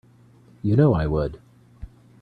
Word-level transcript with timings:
You 0.63 0.75
know 0.75 0.95
I 0.95 1.05
would. 1.05 1.39